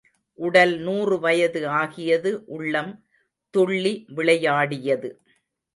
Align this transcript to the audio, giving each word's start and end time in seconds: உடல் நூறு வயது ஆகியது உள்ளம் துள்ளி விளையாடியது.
உடல் 0.39 0.73
நூறு 0.77 1.19
வயது 1.19 1.61
ஆகியது 1.67 2.31
உள்ளம் 2.47 2.91
துள்ளி 3.53 3.93
விளையாடியது. 4.09 5.09